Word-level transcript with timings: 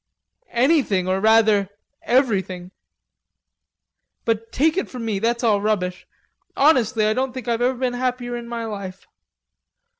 "Anything, 0.55 1.07
or 1.07 1.19
rather 1.19 1.69
everything! 2.01 2.71
But 4.25 4.51
take 4.51 4.75
it 4.75 4.89
from 4.89 5.05
me, 5.05 5.19
that's 5.19 5.43
all 5.43 5.61
rubbish. 5.61 6.07
Honestly 6.57 7.05
I 7.05 7.13
don't 7.13 7.33
think 7.33 7.47
I've 7.47 7.61
ever 7.61 7.77
been 7.77 7.93
happier 7.93 8.35
in 8.35 8.47
my 8.47 8.65
life.... 8.65 9.05